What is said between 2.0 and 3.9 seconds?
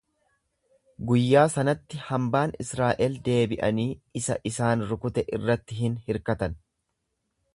hambaan Israa'el deebi'anii